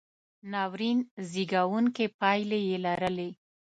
ناورین 0.51 0.99
زېږوونکې 1.31 2.05
پایلې 2.19 2.59
یې 2.69 2.77
لرلې. 2.85 3.29